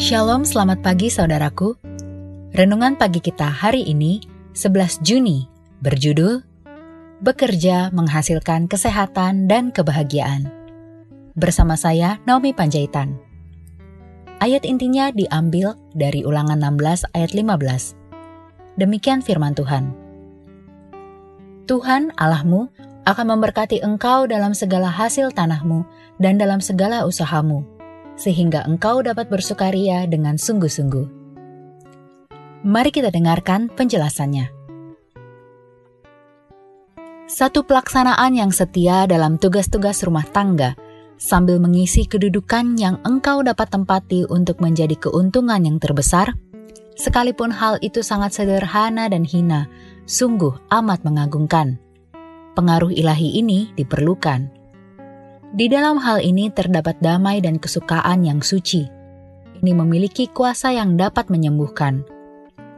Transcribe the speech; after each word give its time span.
Shalom, 0.00 0.48
selamat 0.48 0.80
pagi 0.80 1.12
saudaraku. 1.12 1.76
Renungan 2.56 2.96
pagi 2.96 3.20
kita 3.20 3.44
hari 3.44 3.84
ini, 3.84 4.24
11 4.56 5.04
Juni, 5.04 5.44
berjudul 5.84 6.40
Bekerja 7.20 7.92
Menghasilkan 7.92 8.64
Kesehatan 8.64 9.44
dan 9.44 9.68
Kebahagiaan. 9.68 10.48
Bersama 11.36 11.76
saya, 11.76 12.16
Naomi 12.24 12.56
Panjaitan. 12.56 13.20
Ayat 14.40 14.64
intinya 14.64 15.12
diambil 15.12 15.76
dari 15.92 16.24
ulangan 16.24 16.56
16 16.56 17.04
ayat 17.12 17.36
15. 17.36 18.80
Demikian 18.80 19.20
firman 19.20 19.52
Tuhan. 19.52 19.92
Tuhan 21.68 22.16
Allahmu 22.16 22.72
akan 23.04 23.26
memberkati 23.36 23.84
engkau 23.84 24.24
dalam 24.24 24.56
segala 24.56 24.88
hasil 24.88 25.36
tanahmu 25.36 25.84
dan 26.16 26.40
dalam 26.40 26.64
segala 26.64 27.04
usahamu 27.04 27.79
sehingga 28.20 28.68
engkau 28.68 29.00
dapat 29.00 29.32
bersukaria 29.32 30.04
dengan 30.04 30.36
sungguh-sungguh. 30.36 31.08
Mari 32.60 32.92
kita 32.92 33.08
dengarkan 33.08 33.72
penjelasannya. 33.72 34.52
Satu 37.24 37.64
pelaksanaan 37.64 38.36
yang 38.36 38.52
setia 38.52 39.08
dalam 39.08 39.40
tugas-tugas 39.40 40.04
rumah 40.04 40.28
tangga 40.28 40.76
sambil 41.16 41.56
mengisi 41.56 42.04
kedudukan 42.04 42.76
yang 42.76 43.00
engkau 43.08 43.40
dapat 43.40 43.72
tempati 43.72 44.28
untuk 44.28 44.60
menjadi 44.60 44.92
keuntungan 45.00 45.64
yang 45.64 45.80
terbesar, 45.80 46.36
sekalipun 47.00 47.48
hal 47.48 47.80
itu 47.80 48.04
sangat 48.04 48.36
sederhana 48.36 49.08
dan 49.08 49.24
hina, 49.24 49.72
sungguh 50.04 50.52
amat 50.68 51.00
mengagumkan. 51.00 51.80
Pengaruh 52.52 52.92
ilahi 52.92 53.40
ini 53.40 53.72
diperlukan 53.72 54.59
di 55.50 55.66
dalam 55.66 55.98
hal 55.98 56.22
ini 56.22 56.46
terdapat 56.50 56.98
damai 57.02 57.42
dan 57.42 57.58
kesukaan 57.58 58.22
yang 58.22 58.38
suci. 58.38 58.86
Ini 59.60 59.72
memiliki 59.74 60.30
kuasa 60.30 60.72
yang 60.72 60.94
dapat 60.94 61.28
menyembuhkan. 61.28 62.06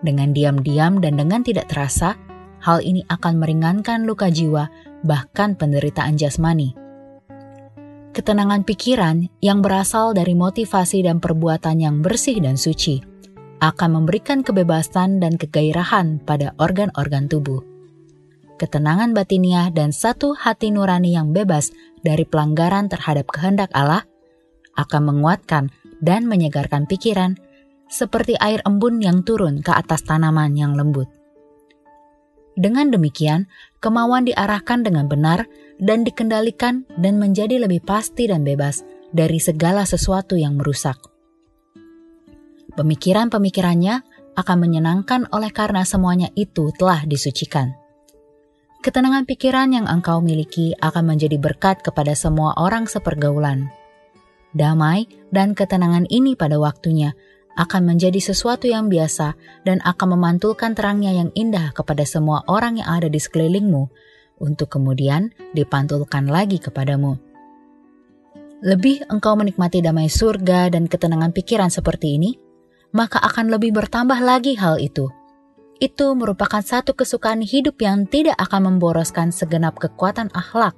Dengan 0.00 0.32
diam-diam 0.32 0.98
dan 1.00 1.20
dengan 1.20 1.44
tidak 1.44 1.70
terasa, 1.70 2.16
hal 2.64 2.80
ini 2.80 3.04
akan 3.08 3.40
meringankan 3.40 4.08
luka 4.08 4.32
jiwa, 4.32 4.68
bahkan 5.04 5.54
penderitaan 5.54 6.16
jasmani. 6.16 6.72
Ketenangan 8.14 8.62
pikiran 8.64 9.26
yang 9.42 9.60
berasal 9.60 10.14
dari 10.16 10.32
motivasi 10.32 11.04
dan 11.04 11.18
perbuatan 11.18 11.82
yang 11.82 11.96
bersih 12.00 12.38
dan 12.40 12.54
suci 12.54 13.02
akan 13.58 14.02
memberikan 14.02 14.44
kebebasan 14.44 15.18
dan 15.18 15.34
kegairahan 15.40 16.20
pada 16.22 16.52
organ-organ 16.60 17.26
tubuh 17.26 17.74
ketenangan 18.56 19.12
batiniah, 19.12 19.68
dan 19.74 19.90
satu 19.90 20.34
hati 20.34 20.70
nurani 20.70 21.14
yang 21.14 21.34
bebas 21.34 21.74
dari 22.04 22.28
pelanggaran 22.28 22.92
terhadap 22.92 23.32
kehendak 23.32 23.72
Allah 23.72 24.04
akan 24.76 25.02
menguatkan 25.08 25.72
dan 26.04 26.28
menyegarkan 26.28 26.84
pikiran 26.84 27.40
seperti 27.88 28.36
air 28.38 28.60
embun 28.68 29.00
yang 29.00 29.24
turun 29.24 29.64
ke 29.64 29.72
atas 29.72 30.04
tanaman 30.04 30.52
yang 30.54 30.76
lembut. 30.76 31.08
Dengan 32.54 32.92
demikian, 32.94 33.50
kemauan 33.82 34.30
diarahkan 34.30 34.86
dengan 34.86 35.10
benar 35.10 35.50
dan 35.82 36.06
dikendalikan 36.06 36.86
dan 36.94 37.18
menjadi 37.18 37.58
lebih 37.58 37.82
pasti 37.82 38.30
dan 38.30 38.46
bebas 38.46 38.86
dari 39.10 39.42
segala 39.42 39.82
sesuatu 39.82 40.38
yang 40.38 40.54
merusak. 40.54 40.98
Pemikiran-pemikirannya 42.74 44.02
akan 44.34 44.56
menyenangkan 44.58 45.30
oleh 45.30 45.50
karena 45.50 45.86
semuanya 45.86 46.30
itu 46.34 46.74
telah 46.74 47.06
disucikan. 47.06 47.83
Ketenangan 48.84 49.24
pikiran 49.24 49.72
yang 49.72 49.88
engkau 49.88 50.20
miliki 50.20 50.76
akan 50.76 51.16
menjadi 51.16 51.40
berkat 51.40 51.80
kepada 51.80 52.12
semua 52.12 52.52
orang 52.60 52.84
sepergaulan. 52.84 53.72
Damai 54.52 55.08
dan 55.32 55.56
ketenangan 55.56 56.04
ini 56.12 56.36
pada 56.36 56.60
waktunya 56.60 57.16
akan 57.56 57.88
menjadi 57.88 58.20
sesuatu 58.20 58.68
yang 58.68 58.92
biasa 58.92 59.40
dan 59.64 59.80
akan 59.88 60.20
memantulkan 60.20 60.76
terangnya 60.76 61.16
yang 61.16 61.32
indah 61.32 61.72
kepada 61.72 62.04
semua 62.04 62.44
orang 62.44 62.76
yang 62.76 62.84
ada 62.92 63.08
di 63.08 63.16
sekelilingmu, 63.16 63.88
untuk 64.44 64.68
kemudian 64.68 65.32
dipantulkan 65.56 66.28
lagi 66.28 66.60
kepadamu. 66.60 67.16
Lebih 68.60 69.08
engkau 69.08 69.32
menikmati 69.32 69.80
damai 69.80 70.12
surga 70.12 70.68
dan 70.68 70.92
ketenangan 70.92 71.32
pikiran 71.32 71.72
seperti 71.72 72.20
ini, 72.20 72.36
maka 72.92 73.16
akan 73.16 73.48
lebih 73.48 73.72
bertambah 73.72 74.20
lagi 74.20 74.60
hal 74.60 74.76
itu 74.76 75.08
itu 75.82 76.14
merupakan 76.14 76.62
satu 76.62 76.94
kesukaan 76.94 77.42
hidup 77.42 77.80
yang 77.82 78.06
tidak 78.06 78.38
akan 78.38 78.74
memboroskan 78.74 79.34
segenap 79.34 79.78
kekuatan 79.78 80.30
akhlak, 80.34 80.74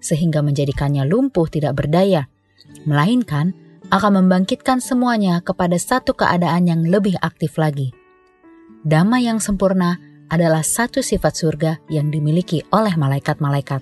sehingga 0.00 0.40
menjadikannya 0.40 1.04
lumpuh 1.04 1.48
tidak 1.50 1.76
berdaya, 1.76 2.30
melainkan 2.88 3.52
akan 3.88 4.24
membangkitkan 4.24 4.84
semuanya 4.84 5.40
kepada 5.40 5.76
satu 5.80 6.12
keadaan 6.12 6.68
yang 6.68 6.84
lebih 6.84 7.16
aktif 7.20 7.56
lagi. 7.56 7.92
Damai 8.84 9.26
yang 9.28 9.40
sempurna 9.40 9.96
adalah 10.28 10.60
satu 10.60 11.00
sifat 11.00 11.32
surga 11.34 11.72
yang 11.88 12.12
dimiliki 12.12 12.60
oleh 12.68 12.92
malaikat-malaikat. 12.94 13.80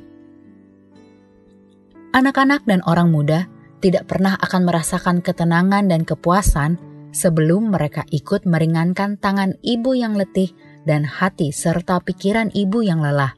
Anak-anak 2.15 2.65
dan 2.65 2.81
orang 2.87 3.12
muda 3.12 3.50
tidak 3.82 4.09
pernah 4.09 4.38
akan 4.41 4.62
merasakan 4.65 5.21
ketenangan 5.21 5.91
dan 5.91 6.06
kepuasan 6.06 6.81
sebelum 7.12 7.75
mereka 7.75 8.06
ikut 8.11 8.47
meringankan 8.49 9.19
tangan 9.19 9.59
ibu 9.62 9.93
yang 9.94 10.15
letih 10.15 10.53
dan 10.87 11.03
hati 11.03 11.50
serta 11.50 11.99
pikiran 12.03 12.55
ibu 12.55 12.83
yang 12.83 13.03
lelah 13.03 13.34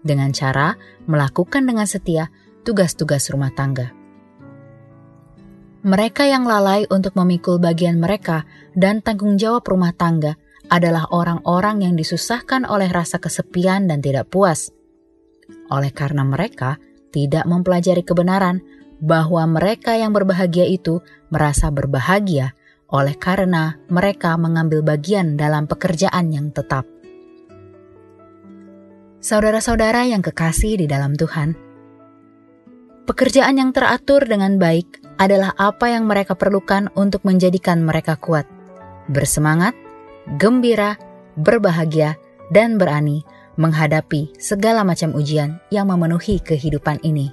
dengan 0.00 0.32
cara 0.32 0.76
melakukan 1.08 1.64
dengan 1.64 1.84
setia 1.88 2.28
tugas-tugas 2.64 3.28
rumah 3.32 3.52
tangga. 3.52 3.92
Mereka 5.80 6.28
yang 6.28 6.44
lalai 6.44 6.84
untuk 6.92 7.16
memikul 7.16 7.56
bagian 7.56 7.96
mereka 7.96 8.44
dan 8.76 9.00
tanggung 9.00 9.40
jawab 9.40 9.64
rumah 9.64 9.96
tangga 9.96 10.36
adalah 10.68 11.08
orang-orang 11.08 11.88
yang 11.88 11.96
disusahkan 11.96 12.68
oleh 12.68 12.92
rasa 12.92 13.16
kesepian 13.16 13.88
dan 13.88 14.04
tidak 14.04 14.28
puas. 14.28 14.68
Oleh 15.72 15.88
karena 15.88 16.20
mereka 16.22 16.76
tidak 17.10 17.48
mempelajari 17.48 18.04
kebenaran 18.04 18.60
bahwa 19.00 19.40
mereka 19.48 19.96
yang 19.96 20.12
berbahagia 20.12 20.68
itu 20.68 21.00
merasa 21.32 21.72
berbahagia 21.72 22.52
oleh 22.90 23.14
karena 23.14 23.78
mereka 23.86 24.34
mengambil 24.34 24.82
bagian 24.82 25.38
dalam 25.38 25.70
pekerjaan 25.70 26.34
yang 26.34 26.50
tetap. 26.50 26.86
Saudara-saudara 29.20 30.08
yang 30.08 30.24
kekasih 30.24 30.80
di 30.80 30.86
dalam 30.90 31.14
Tuhan, 31.14 31.54
pekerjaan 33.06 33.60
yang 33.60 33.70
teratur 33.70 34.24
dengan 34.26 34.56
baik 34.56 35.00
adalah 35.20 35.52
apa 35.60 35.92
yang 35.92 36.08
mereka 36.08 36.32
perlukan 36.34 36.88
untuk 36.96 37.22
menjadikan 37.28 37.84
mereka 37.84 38.16
kuat, 38.16 38.48
bersemangat, 39.12 39.76
gembira, 40.40 40.96
berbahagia, 41.36 42.16
dan 42.48 42.80
berani 42.80 43.22
menghadapi 43.60 44.32
segala 44.40 44.82
macam 44.82 45.12
ujian 45.12 45.60
yang 45.68 45.86
memenuhi 45.92 46.40
kehidupan 46.40 46.98
ini. 47.04 47.28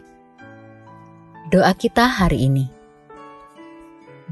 Doa 1.47 1.71
kita 1.71 2.03
hari 2.03 2.51
ini. 2.51 2.67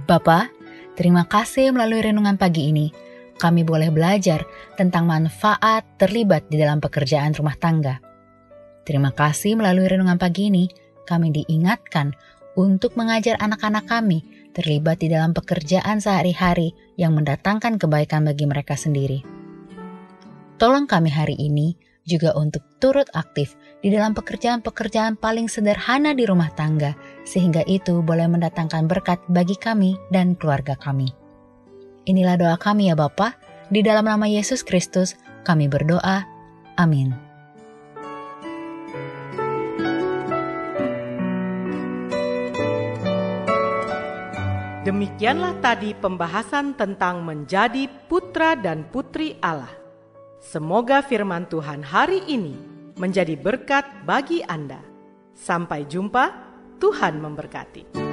Bapak, 0.03 0.51
Terima 0.95 1.27
kasih 1.27 1.75
melalui 1.75 1.99
renungan 1.99 2.39
pagi 2.39 2.71
ini, 2.71 2.87
kami 3.35 3.67
boleh 3.67 3.91
belajar 3.91 4.47
tentang 4.79 5.03
manfaat 5.03 5.83
terlibat 5.99 6.47
di 6.47 6.55
dalam 6.55 6.79
pekerjaan 6.79 7.35
rumah 7.35 7.59
tangga. 7.59 7.99
Terima 8.87 9.11
kasih 9.11 9.59
melalui 9.59 9.91
renungan 9.91 10.15
pagi 10.15 10.47
ini, 10.47 10.71
kami 11.03 11.35
diingatkan 11.35 12.15
untuk 12.55 12.95
mengajar 12.95 13.35
anak-anak 13.43 13.83
kami 13.91 14.23
terlibat 14.55 15.03
di 15.03 15.11
dalam 15.11 15.35
pekerjaan 15.35 15.99
sehari-hari 15.99 16.71
yang 16.95 17.11
mendatangkan 17.11 17.75
kebaikan 17.75 18.23
bagi 18.23 18.47
mereka 18.47 18.79
sendiri. 18.79 19.19
Tolong 20.55 20.87
kami 20.87 21.11
hari 21.11 21.35
ini 21.35 21.75
juga 22.07 22.31
untuk 22.39 22.63
turut 22.79 23.11
aktif 23.11 23.59
di 23.83 23.91
dalam 23.91 24.15
pekerjaan-pekerjaan 24.15 25.19
paling 25.19 25.51
sederhana 25.51 26.15
di 26.15 26.23
rumah 26.23 26.47
tangga, 26.55 26.95
sehingga 27.25 27.65
itu 27.65 27.99
boleh 28.05 28.29
mendatangkan 28.29 28.85
berkat 28.85 29.19
bagi 29.27 29.57
kami 29.57 29.97
dan 30.13 30.37
keluarga 30.37 30.77
kami. 30.77 31.11
Inilah 32.05 32.37
doa 32.37 32.55
kami 32.61 32.93
ya 32.93 32.95
Bapa, 32.95 33.33
di 33.73 33.81
dalam 33.81 34.05
nama 34.05 34.29
Yesus 34.29 34.61
Kristus 34.61 35.17
kami 35.41 35.65
berdoa. 35.65 36.23
Amin. 36.77 37.17
Demikianlah 44.85 45.57
tadi 45.65 45.97
pembahasan 45.97 46.77
tentang 46.77 47.25
menjadi 47.25 47.89
putra 48.05 48.53
dan 48.53 48.85
putri 48.93 49.33
Allah. 49.41 49.73
Semoga 50.37 51.01
firman 51.01 51.49
Tuhan 51.49 51.81
hari 51.81 52.21
ini 52.29 52.53
menjadi 52.93 53.33
berkat 53.33 53.81
bagi 54.05 54.45
Anda. 54.45 54.77
Sampai 55.33 55.89
jumpa, 55.89 56.44
Tuhan 56.79 57.19
memberkati. 57.23 58.04